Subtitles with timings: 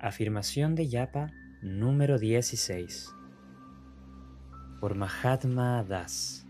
[0.00, 3.12] Afirmación de Yapa número 16
[4.80, 6.46] por Mahatma Das.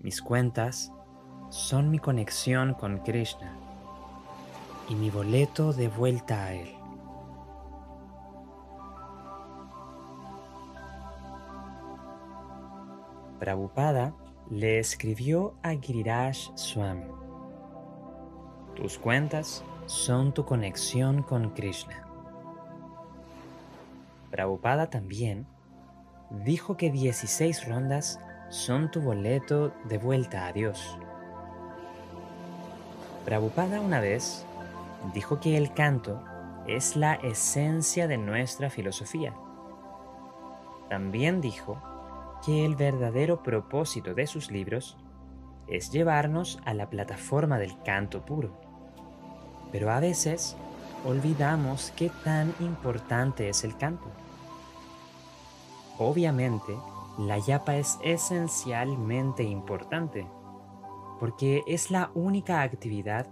[0.00, 0.92] Mis cuentas
[1.48, 3.56] son mi conexión con Krishna
[4.90, 6.68] y mi boleto de vuelta a Él.
[13.38, 14.14] Prabhupada
[14.50, 17.06] le escribió a Giriraj Swami.
[18.76, 22.06] Tus cuentas son tu conexión con Krishna.
[24.30, 25.46] Prabhupada también
[26.30, 30.98] dijo que 16 rondas son tu boleto de vuelta a Dios.
[33.24, 34.44] Prabhupada una vez
[35.12, 36.22] dijo que el canto
[36.66, 39.34] es la esencia de nuestra filosofía.
[40.88, 41.80] También dijo
[42.44, 44.96] que el verdadero propósito de sus libros
[45.66, 48.63] es llevarnos a la plataforma del canto puro.
[49.74, 50.56] Pero a veces
[51.04, 54.06] olvidamos qué tan importante es el canto.
[55.98, 56.76] Obviamente,
[57.18, 60.28] la yapa es esencialmente importante,
[61.18, 63.26] porque es la única actividad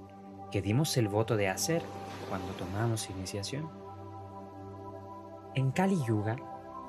[0.51, 1.81] que dimos el voto de hacer
[2.29, 3.70] cuando tomamos iniciación.
[5.55, 6.35] En Kali Yuga,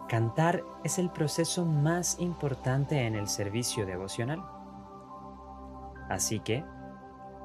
[0.09, 4.43] cantar es el proceso más importante en el servicio devocional.
[6.09, 6.65] Así que,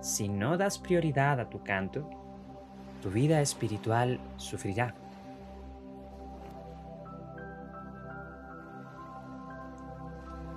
[0.00, 2.08] si no das prioridad a tu canto,
[3.02, 4.94] tu vida espiritual sufrirá.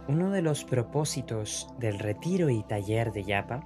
[0.07, 3.61] Uno de los propósitos del retiro y taller de Yapa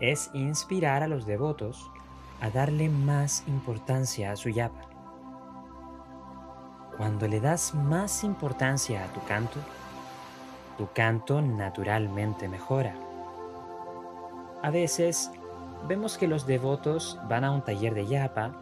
[0.00, 1.90] es inspirar a los devotos
[2.40, 4.88] a darle más importancia a su Yapa.
[6.96, 9.58] Cuando le das más importancia a tu canto,
[10.78, 13.11] tu canto naturalmente mejora.
[14.62, 15.30] A veces
[15.88, 18.52] vemos que los devotos van a un taller de Yapa,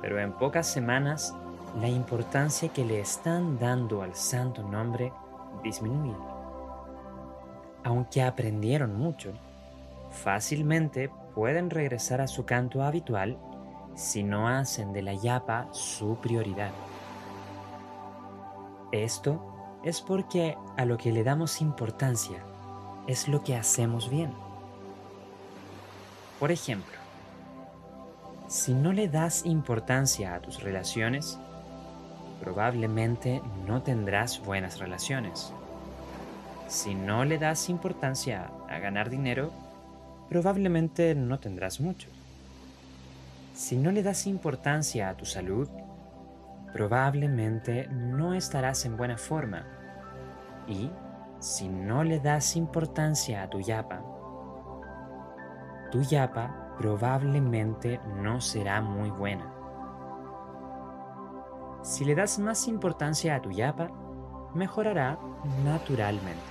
[0.00, 1.34] pero en pocas semanas
[1.80, 5.12] la importancia que le están dando al santo nombre
[5.62, 6.14] disminuye
[7.84, 9.32] aunque aprendieron mucho,
[10.10, 13.36] fácilmente pueden regresar a su canto habitual
[13.94, 16.72] si no hacen de la yapa su prioridad.
[18.90, 22.38] Esto es porque a lo que le damos importancia
[23.06, 24.32] es lo que hacemos bien.
[26.38, 26.94] Por ejemplo,
[28.48, 31.38] si no le das importancia a tus relaciones,
[32.40, 35.52] probablemente no tendrás buenas relaciones.
[36.68, 39.50] Si no le das importancia a ganar dinero,
[40.28, 42.08] probablemente no tendrás mucho.
[43.54, 45.68] Si no le das importancia a tu salud,
[46.72, 49.64] probablemente no estarás en buena forma.
[50.66, 50.90] Y
[51.38, 54.02] si no le das importancia a tu yapa,
[55.94, 59.48] tu yapa probablemente no será muy buena.
[61.84, 63.92] Si le das más importancia a tu yapa,
[64.56, 65.20] mejorará
[65.64, 66.42] naturalmente.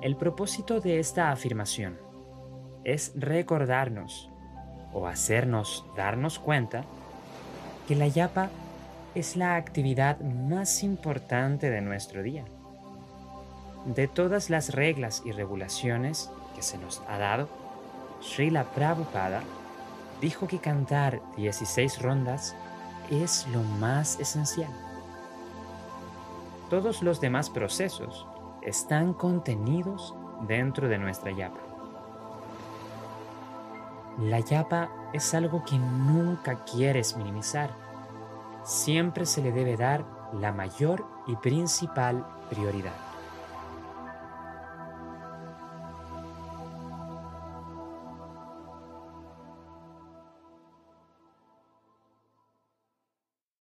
[0.00, 1.98] El propósito de esta afirmación
[2.84, 4.30] es recordarnos
[4.94, 6.84] o hacernos darnos cuenta
[7.86, 8.48] que la yapa
[9.14, 12.46] es la actividad más importante de nuestro día.
[13.84, 16.30] De todas las reglas y regulaciones
[16.62, 17.48] se nos ha dado,
[18.20, 19.42] Srila Prabhupada
[20.20, 22.54] dijo que cantar 16 rondas
[23.10, 24.70] es lo más esencial.
[26.68, 28.26] Todos los demás procesos
[28.62, 30.14] están contenidos
[30.46, 31.60] dentro de nuestra yapa.
[34.18, 37.70] La yapa es algo que nunca quieres minimizar.
[38.64, 43.09] Siempre se le debe dar la mayor y principal prioridad.